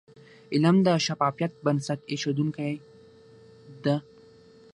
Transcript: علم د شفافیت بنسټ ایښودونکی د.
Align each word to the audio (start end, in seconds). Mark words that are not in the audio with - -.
علم 0.53 0.75
د 0.87 0.87
شفافیت 1.05 1.51
بنسټ 1.65 1.99
ایښودونکی 2.11 2.73
د. 3.83 3.85